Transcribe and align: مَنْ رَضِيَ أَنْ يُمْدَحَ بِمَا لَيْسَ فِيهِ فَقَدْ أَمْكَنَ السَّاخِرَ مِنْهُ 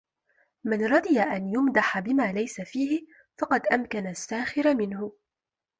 مَنْ 0.63 0.85
رَضِيَ 0.85 1.19
أَنْ 1.19 1.47
يُمْدَحَ 1.53 1.99
بِمَا 1.99 2.31
لَيْسَ 2.33 2.61
فِيهِ 2.61 3.07
فَقَدْ 3.37 3.65
أَمْكَنَ 3.67 4.07
السَّاخِرَ 4.07 4.73
مِنْهُ 4.75 5.11